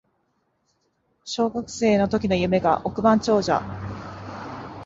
[1.23, 3.61] 小学生の時の夢が億万長者